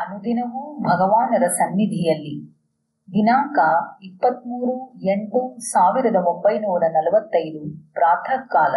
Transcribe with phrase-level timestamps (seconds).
[0.00, 2.60] ಅನುದಿನವೂ ಭಗವಾನರ ಸನ್ನಿಧಿಯಲ್ಲಿ.
[3.08, 3.58] ದಿನಾಂಕ
[4.04, 8.74] ಇಪ್ಪತ್ತ್ಮೂರು ಎಂಟು ಸಾವಿರದ ಒಂಬೈನೂರ ನಲವತ್ತೈದು ಪ್ರಾತಃ ಕಾಲ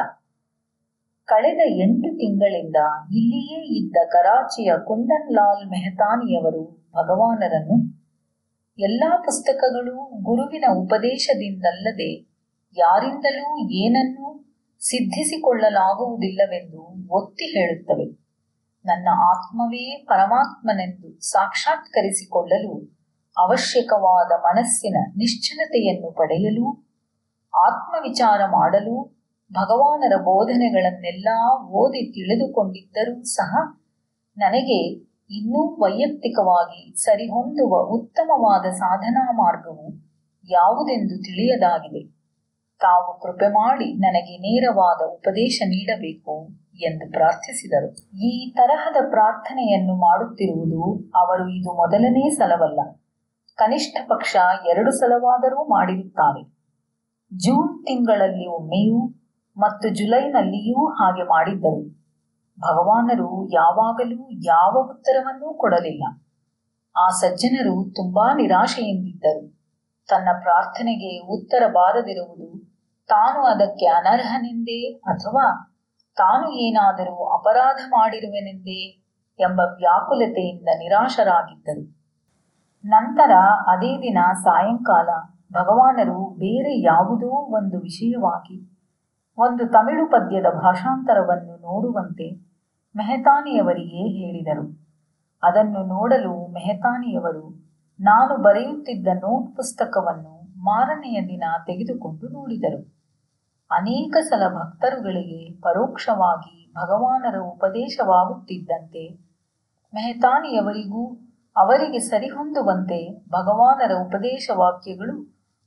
[1.25, 2.75] ಕಳೆದ ಎಂಟು ತಿಂಗಳಿಂದ
[3.11, 8.03] ಇಲ್ಲಿಯೇ ಇದ್ದ ಕರಾಚಿಯ ಕುಂದನ್ ಲಾಲ್ ಮೆಹತಾನಿಯವರು ಭಗವಾನರನ್ನು
[8.79, 12.33] ಎಲ್ಲ ಪುಸ್ತಕಗಳು ಗುರುವಿನ ಉಪದೇಶದಿಂದಲ್ಲದೆ
[12.77, 18.12] ಯಾರಿಂದಲೂ ಏನನ್ನೂ ಸಿದ್ಧಿಸಿಕೊಳ್ಳಲಾಗುವುದಿಲ್ಲವೆಂದು ಒತ್ತಿ ಹೇಳುತ್ತವೆ.
[18.85, 23.03] ನನ್ನ ಆತ್ಮವೇ ಪರಮಾತ್ಮನೆಂದು ಸಾಕ್ಷಾತ್ಕರಿಸಿಕೊಳ್ಳಲು
[23.37, 26.85] ಅವಶ್ಯಕವಾದ ಮನಸ್ಸಿನ ನಿಶ್ಚಲತೆಯನ್ನು ಪಡೆಯಲು,
[27.55, 29.23] ಆತ್ಮವಿಚಾರ ಮಾಡಲು,
[29.53, 31.27] ಭಗವಾನರ ಬೋಧನೆಗಳನ್ನೆಲ್ಲ
[31.61, 33.55] ಓದಿ ತಿಳಿದುಕೊಂಡಿದ್ದರೂ ಸಹ
[34.37, 34.93] ನನಗೆ
[35.31, 39.87] ಇನ್ನೂ ವೈಯಕ್ತಿಕವಾಗಿ ಸರಿಹೊಂದುವ ಉತ್ತಮವಾದ ಸಾಧನಾ ಮಾರ್ಗವು
[40.49, 42.23] ಯಾವುದೆಂದು ತಿಳಿಯದಾಗಿದೆ.
[42.79, 46.62] ತಾವು ಕೃಪೆ ಮಾಡಿ ನನಗೆ ನೇರವಾದ ಉಪದೇಶ ನೀಡಬೇಕು.
[46.75, 48.17] ಎಂದು ಪ್ರಾರ್ಥಿಸಿದರು.
[48.19, 52.79] ಈ ತರಹದ ಪ್ರಾರ್ಥನೆಯನ್ನು ಮಾಡುತ್ತಿರುವುದು ಅವರು ಇದು ಮೊದಲನೇ ಸಲವಲ್ಲ.
[53.55, 54.35] ಕನಿಷ್ಠ ಪಕ್ಷ
[54.69, 56.41] ಎರಡು ಸಲವಾದರೂ ಮಾಡಿರುತ್ತಾರೆ.
[57.33, 59.23] ಜೂನ್ ತಿಂಗಳಲ್ಲಿ ಒಮ್ಮೆಯೂ
[59.57, 62.03] ಮತ್ತು ಜುಲೈನಲ್ಲಿಯೂ ಹಾಗೆ ಮಾಡಿದ್ದರು.
[62.59, 66.03] ಭಗವಾನರು ಯಾವಾಗಲೂ ಯಾವ ಉತ್ತರವನ್ನೂ ಕೊಡಲಿಲ್ಲ.
[66.97, 69.63] ಆ ಸಜ್ಜನರು ತುಂಬಾ ನಿರಾಶೆಯಿಂದಿದ್ದರು.
[70.09, 72.73] ತನ್ನ ಪ್ರಾರ್ಥನೆಗೆ ಉತ್ತರ ಬಾರದಿರುವುದು
[73.07, 75.72] ತಾನು ಅದಕ್ಕೆ ಅನರ್ಹನೆಂದೇ ಅಥವಾ
[76.15, 78.81] ತಾನು ಏನಾದರೂ ಅಪರಾಧ ಮಾಡಿರುವೆನೆಂದೇ
[79.39, 81.83] ಎಂಬ ವ್ಯಾಕುಲತೆಯಿಂದ ನಿರಾಶರಾಗಿದ್ದರು.
[82.85, 83.31] ನಂತರ
[83.67, 85.09] ಅದೇ ದಿನ ಸಾಯಂಕಾಲ
[85.53, 88.57] ಭಗವಾನರು ಬೇರೆ ಯಾವುದೋ ಒಂದು ವಿಷಯವಾಗಿ
[89.37, 92.31] ಒಂದು ತಮಿಳು ಪದ್ಯದ ಭಾಷಾಂತರವನ್ನು ನೋಡುವಂತೆ
[92.95, 94.65] ಮೆಹತಾನಿಯವರಿಗೆ ಹೇಳಿದರು.
[95.43, 97.45] ಅದನ್ನು ನೋಡಲು ಮೆಹತಾನಿಯವರು,
[97.99, 103.02] ನಾನು ಬರೆಯುತ್ತಿದ್ದ ನೋಟ್ ಪುಸ್ತಕವನ್ನು ಮಾರನೆಯ ದಿನ ತೆಗೆದುಕೊಂಡು ನೋಡಿದರು.
[103.73, 109.03] ಅನೇಕ ಸಲ ಭಕ್ತರುಗಳಿಗೆ ಪರೋಕ್ಷವಾಗಿ ಭಗವಾನರ ಉಪದೇಶವಾಗುತ್ತಿದ್ದಂತೆ
[109.93, 111.03] ಮೆಹತಾನಿಯವರಿಗೂ
[111.55, 115.15] ಅವರಿಗೆ ಸರಿಹೊಂದುವಂತೆ ಭಗವಾನರ ಉಪದೇಶ ವಾಕ್ಯಗಳು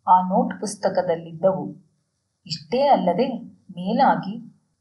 [0.06, 1.64] ಆ ನೋಟ್ ಪುಸ್ತಕದಲ್ಲಿದ್ದವು.
[2.46, 3.26] ಇಷ್ಟೇ ಅಲ್ಲದೆ
[3.70, 4.34] ಮೇಲಾಗಿ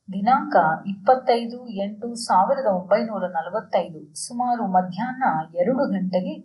[0.10, 0.56] ದಿನಾಂಕ
[0.88, 5.24] ಇಪ್ಪತ್ತೈದು ಎಂಟು ಸಾವಿರದ ಒಂಬೈನೂರ ನಲವತ್ತೈದು ಸುಮಾರು ಮಧ್ಯಾಹ್ನ
[5.56, 6.36] ಎರಡು ಗಂಟೆಗೆ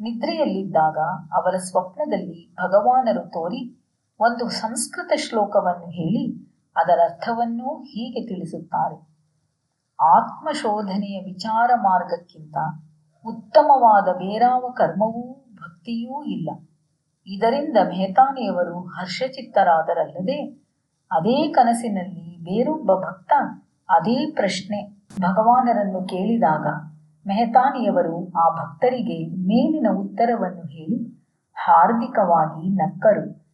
[0.00, 0.98] ನಿದ್ರೆಯಲ್ಲಿದ್ದಾಗ
[1.32, 3.60] ಅವರ ಸ್ವಪ್ನದಲ್ಲಿ ಭಗವಾನರು ತೋರಿ
[4.20, 6.46] ಒಂದು ಸಂಸ್ಕೃತ ಶ್ಲೋಕವನ್ನು ಹೇಳಿ
[6.76, 8.96] ಅದರ ಅರ್ಥವನ್ನೂ ಹೀಗೆ ತಿಳಿಸುತ್ತಾರೆ.
[10.00, 12.56] ಆತ್ಮಶೋಧನೆಯ ವಿಚಾರ ಮಾರ್ಗಕ್ಕಿಂತ
[13.24, 16.50] ಉತ್ತಮವಾದ ಬೇರಾವ ಕರ್ಮವೂ ಭಕ್ತಿಯೂ ಇಲ್ಲ.
[17.26, 20.50] ಇದರಿಂದ ಮೆಹತಾನಿಯವರು ಹರ್ಷಚಿತ್ತರಾದರಲ್ಲದೆ
[21.10, 23.32] ಅದೇ ಕನಸಿನಲ್ಲಿ ಬೇರೊಬ್ಬ ಭಕ್ತ
[23.88, 26.66] ಅದೇ ಪ್ರಶ್ನೆ ಭಗವಾನರನ್ನು ಕೇಳಿದಾಗ
[27.26, 30.98] ಮೆಹತಾನಿಯವರು ಆ ಭಕ್ತರಿಗೆ ಮೇಲಿನ ಉತ್ತರವನ್ನು ಹೇಳಿ
[31.54, 33.45] ಹಾರ್ದಿಕವಾಗಿ ನಕ್ಕರು.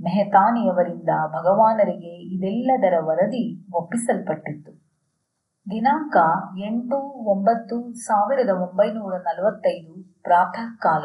[0.00, 4.72] ಮೆಹತಾನಿಯವರಿಂದ ಭಗವಾನರಿಗೆ ಇದೆಲ್ಲದರ ವರದಿ ಒಪ್ಪಿಸಲ್ಪಟ್ಟಿತ್ತು.
[5.70, 6.16] ದಿನಾಂಕ
[6.58, 11.04] ಎಂಟು ಒಂಬತ್ತು ಸಾವಿರದ ಒಂಬೈನೂರ ನಲವತ್ತೈದು ಪ್ರಾತಃ ಕಾಲ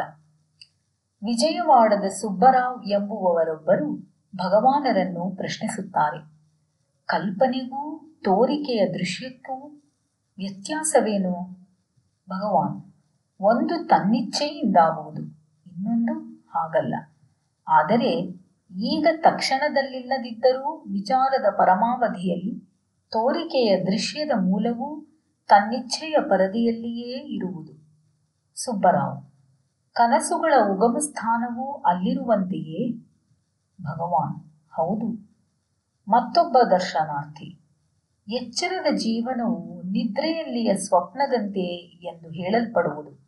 [1.24, 6.32] ವಿಜಯವಾಡದ ಸುಬ್ಬರಾವ್ ಎಂಬುವವರೊಬ್ಬರು ಭಗವಾನರನ್ನು ಪ್ರಶ್ನಿಸುತ್ತಾರೆ.
[7.06, 9.82] ಕಲ್ಪನೆಗೂ ತೋರಿಕೆಯ ದೃಶ್ಯಕ್ಕೂ
[10.38, 11.62] ವ್ಯತ್ಯಾಸವೇನು?
[12.30, 12.94] ಭಗವಾನ್,
[13.40, 15.22] ಒಂದು ತನ್ನಿಚ್ಛೆಯಿಂದಾಗುವುದು,
[15.68, 16.14] ಇನ್ನೊಂದು
[16.50, 16.96] ಹಾಗಲ್ಲ.
[17.68, 18.41] ಆದರೆ
[18.78, 22.72] ಈಗ ತಕ್ಷಣದಲ್ಲಿಲ್ಲದಿದ್ದರೂ ವಿಚಾರದ ಪರಮಾವಧಿಯಲ್ಲಿ,
[23.12, 25.08] ತೋರಿಕೆಯ ದೃಶ್ಯದ ಮೂಲವೂ
[25.48, 27.74] ತನ್ನಿಚ್ಛೆಯ ಪರದಿಯಲ್ಲಿಯೇ ಇರುವುದು.
[28.56, 29.24] ಸುಬ್ಬರಾವ್,
[29.94, 32.92] ಕನಸುಗಳ ಉಗಮ ಸ್ಥಾನವೂ ಅಲ್ಲಿರುವಂತೆಯೇ?
[33.82, 34.40] ಭಗವಾನ್,
[34.74, 35.32] ಹೌದು.
[36.08, 37.62] ಮತ್ತೊಬ್ಬ ದರ್ಶನಾರ್ಥಿ,
[38.28, 41.66] ಎಚ್ಚರದ ಜೀವನವು ನಿದ್ರೆಯಲ್ಲಿಯ ಸ್ವಪ್ನದಂತೆ
[42.08, 43.22] ಎಂದು ಹೇಳಲ್ಪಡುವುದು.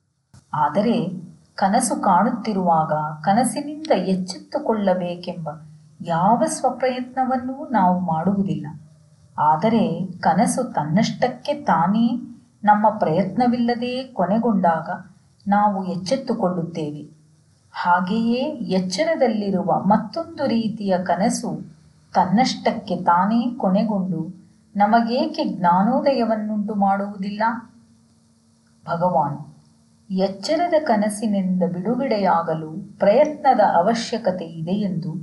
[0.54, 5.50] ಆದರೆ ಕನಸು ಕಾಣುತ್ತಿರುವಾಗ ಕನಸಿನಿಂದ ಎಚ್ಚೆತ್ತುಕೊಳ್ಳಬೇಕೆಂಬ
[6.02, 8.68] ಯಾವ ಸ್ವಪ್ರಯತ್ನವನ್ನೂ ನಾವು ಮಾಡುವುದಿಲ್ಲ.
[9.40, 12.22] ಆದರೆ ಕನಸು ತನ್ನಷ್ಟಕ್ಕೆ ತಾನೇ
[12.63, 14.90] ನಮ್ಮ ಪ್ರಯತ್ನವಿಲ್ಲದೇ ಕೊನೆಗೊಂಡಾಗ
[15.47, 17.09] ನಾವು ಎಚ್ಚೆತ್ತುಕೊಳ್ಳುತ್ತೇವೆ.
[17.72, 21.74] ಹಾಗೆಯೇ ಎಚ್ಚರದಲ್ಲಿರುವ ಮತ್ತೊಂದು ರೀತಿಯ ಕನಸು
[22.13, 24.44] ತನ್ನಷ್ಟಕ್ಕೆ ತಾನೇ ಕೊನೆಗೊಂಡು
[24.75, 27.44] ನಮಗೇಕೆ ಜ್ಞಾನೋದಯವನ್ನುಂಟು ಮಾಡುವುದಿಲ್ಲ?
[28.86, 29.53] ಭಗವಾನ್
[30.18, 35.13] ಎಚ್ಚರದ ಕನಸಿನಿಂದ ಬಿಡುಗಡೆಯಾಗಲು ಪ್ರಯತ್ನದ ಅವಶ್ಯಕತೆ ಇದೆಯೆಂದು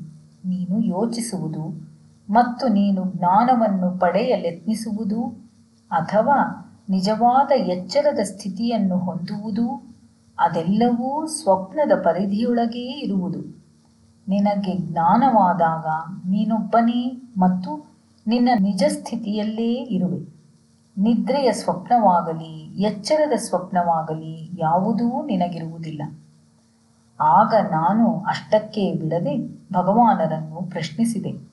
[0.45, 1.91] ನೀನು ಯೋಚಿಸುವುದು
[2.31, 5.23] ಮತ್ತು ನೀನು ಜ್ಞಾನವನ್ನು ಪಡೆಯಲೆತ್ನಿಸುವುದು
[5.91, 6.39] ಅಥವಾ
[6.91, 9.95] ನಿಜವಾದ ಎಚ್ಚರದ ಸ್ಥಿತಿಯನ್ನು ಹೊಂದುವುದು,
[10.39, 13.41] ಅದೆಲ್ಲವೂ ಸ್ವಪ್ನದ ಪರಿಧಿಯೊಳಗೇ ಇರುವುದು.
[14.29, 15.87] ನಿನಗೆ ಜ್ಞಾನವಾದಾಗ
[16.29, 17.93] ನೀನೊಬ್ಬನೇ ಮತ್ತು
[18.27, 20.40] ನಿನ್ನ ನಿಜ ಸ್ಥಿತಿಯಲ್ಲೇ ಇರುವೆ.
[20.99, 26.03] ನಿದ್ರೆಯ ಸ್ವಪ್ನವಾಗಲಿ, ಎಚ್ಚರದ ಸ್ವಪ್ನವಾಗಲಿ ಯಾವುದೂ ನಿನಗಿರುವುದಿಲ್ಲ.
[27.21, 29.39] ಆಗ ನಾನು ಅಷ್ಟಕ್ಕೆ ಬಿಡದೆ
[29.73, 31.51] ಭಗವಾನರನ್ನು ಪ್ರಶ್ನಿಸಿದೆ.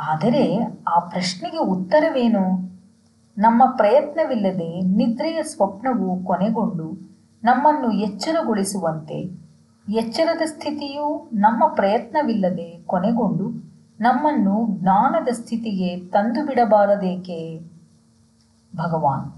[0.00, 0.56] ಆದರೆ
[0.88, 2.66] ಆ ಪ್ರಶ್ನೆಗೆ ಉತ್ತರವೇನು?
[3.38, 6.92] ನಮ್ಮ ಪ್ರಯತ್ನವಿಲ್ಲದೆ ನಿದ್ರೆಯ ಸ್ವಪ್ನವು ಕೊನೆಗೊಂಡು
[7.44, 9.18] ನಮ್ಮನ್ನು ಎಚ್ಚರಗೊಳಿಸುವಂತೆ,
[9.92, 13.50] ಎಚ್ಚರದ ಸ್ಥಿತಿಯು ನಮ್ಮ ಪ್ರಯತ್ನವಿಲ್ಲದೆ ಕೊನೆಗೊಂಡು
[14.00, 17.75] ನಮ್ಮನ್ನು ಜ್ಞಾನದ ಸ್ಥಿತಿಗೆ ತಂದು ಬಿಡಬಾರದೇಕೆ?
[18.76, 19.32] ಭಗವಾನ್.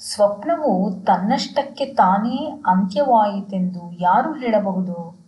[0.00, 5.18] ಸ್ವಪ್ನವು ತನ್ನಷ್ಟಕ್ಕೆ ತಾನೇ ಅಂತ್ಯವಾಯಿತೆಂದು ಯಾರು ಹೇಳಬಹುದು?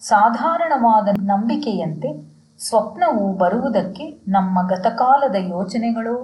[0.00, 6.22] ಸಾಧಾರಣವಾದ ನಂಬಿಕೆಯಂತೆ ಸ್ವಪ್ನವು ಬರುವುದಕ್ಕೆ ನಮ್ಮ ಗತಕಾಲದ ಯೋಚನೆಗಳು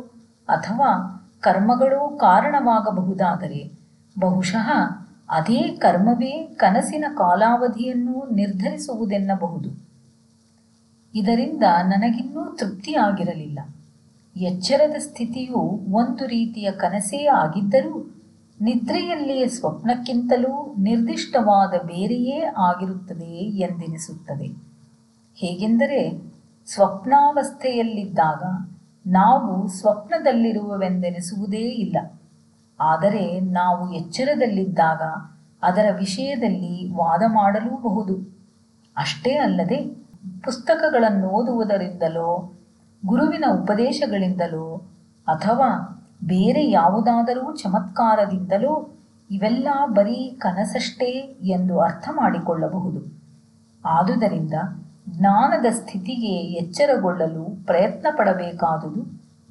[0.48, 3.72] ಅಥವಾ ಕರ್ಮಗಳು ಕಾರಣವಾಗಬಹುದಾದರೆ
[4.20, 4.70] ಬಹುಶಃ
[5.30, 9.68] ಅದೇ ಕರ್ಮವೇ ಕನಸಿನ ಕಾಲಾವಧಿಯನ್ನು ನಿರ್ಧರಿಸುವುದೆನ್ನಬಹುದು.
[11.14, 13.58] ಇದರಿಂದ ನನಗಿನ್ನೂ ತೃಪ್ತಿಯಾಗಿರಲಿಲ್ಲ.
[14.36, 15.58] ಎಚ್ಚರದ ಸ್ಥಿತಿಯು
[15.94, 18.14] ಒಂದು ರೀತಿಯ ಕನಸೇ ಆಗಿದ್ದರೂ
[18.60, 24.46] ನಿದ್ರೆಯಲ್ಲಿಯ ಸ್ವಪ್ನಕ್ಕಿಂತಲೂ ನಿರ್ದಿಷ್ಟವಾದ ಬೇರೆಯೇ ಆಗಿರುತ್ತದೆ ಎಂದೆನಿಸುತ್ತದೆ.
[25.36, 26.22] ಹೇಗೆಂದರೆ
[26.66, 28.42] ಸ್ವಪ್ನಾವಸ್ಥೆಯಲ್ಲಿದ್ದಾಗ
[29.06, 32.20] ನಾವು ಸ್ವಪ್ನದಲ್ಲಿರುವವೆಂದೆನಿಸುವುದೇ ಇಲ್ಲ.
[32.80, 35.02] ಆದರೆ ನಾವು ಎಚ್ಚರದಲ್ಲಿದ್ದಾಗ
[35.62, 38.44] ಅದರ ವಿಷಯದಲ್ಲಿ ವಾದ ಮಾಡಲೂಬಹುದು.
[38.96, 39.76] ಅಷ್ಟೇ ಅಲ್ಲದೆ
[40.44, 42.52] ಪುಸ್ತಕಗಳನ್ನು ಓದುವುದರಿಂದಲೋ
[43.06, 44.76] ಗುರುವಿನ ಉಪದೇಶಗಳಿಂದಲೋ
[45.26, 48.90] ಅಥವಾ ಬೇರೆ ಯಾವುದಾದರೂ ಚಮತ್ಕಾರದಿಂದಲೋ
[49.30, 53.22] ಇವೆಲ್ಲ ಬರೀ ಕನಸಷ್ಟೇ ಎಂದು ಅರ್ಥ ಮಾಡಿಕೊಳ್ಳಬಹುದು.
[53.84, 54.54] ಆದುದರಿಂದ
[55.08, 59.02] ಜ್ಞಾನದ ಸ್ಥಿತಿಗೆ ಎಚ್ಚರಗೊಳ್ಳಲು ಪ್ರಯತ್ನ ಪಡಬೇಕಾದುದು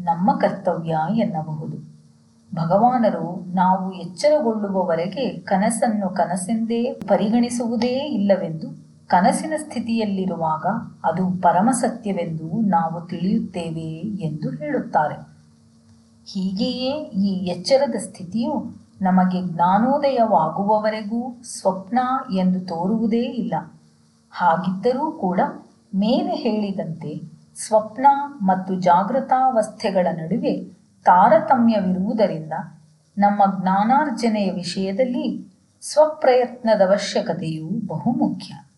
[0.03, 1.77] ನಮ್ಮ ಕರ್ತವ್ಯ ಎನ್ನಬಹುದು.
[2.55, 8.80] ಭಗವಾನರು ನಾವು ಎಚ್ಚರಗೊಳ್ಳುವವರೆಗೆ ಕನಸನ್ನು ಕನಸೆಂದೇ ಪರಿಗಣಿಸುವುದೇ ಇಲ್ಲವೆಂದು
[9.11, 10.65] ಕನಸಿನ ಸ್ಥಿತಿಯಲ್ಲಿರುವಾಗ
[11.03, 15.31] ಅದು ಪರಮಸತ್ಯವೆಂದು ನಾವು ತಿಳಿಯುತ್ತೇವೆ ಎಂದು ಹೇಳುತ್ತಾರೆ.
[16.27, 21.99] ಹೀಗೆಯೇ ಈ ಎಚ್ಚರದ ಸ್ಥಿತಿಯು ನಮಗೆ ಜ್ಞಾನೋದಯವಾಗುವವರೆಗೂ ಸ್ವಪ್ನ
[22.37, 23.53] ಎಂದು ತೋರುವುದೇ ಇಲ್ಲ.
[24.31, 25.39] ಹಾಗಿದ್ದರೂ ಕೂಡ
[25.95, 27.21] ಮೇಲೆ ಹೇಳಿದಂತೆ
[27.67, 28.05] ಸ್ವಪ್ನ
[28.41, 32.53] ಮತ್ತು ಜಾಗೃತಾವಸ್ಥೆಗಳ ನಡುವೆ ತಾರತಮ್ಯವಿರುವುದರಿಂದ
[33.17, 38.70] ನಮ್ಮ ಜ್ಞಾನಾರ್ಜನೆಯ ವಿಷಯದಲ್ಲಿ ಸ್ವಪ್ರಯತ್ನದ ಅವಶ್ಯಕತೆಯು ಬಹುಮುಖ್ಯ.